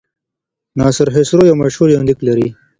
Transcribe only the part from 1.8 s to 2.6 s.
یونلیک لري.